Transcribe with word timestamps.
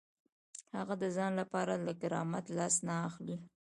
هغه 0.77 0.93
د 1.01 1.03
ځان 1.15 1.31
لپاره 1.41 1.73
له 1.85 1.93
کرامت 2.01 2.45
لاس 2.57 2.75
نه 2.87 2.93
اخلي. 3.07 3.37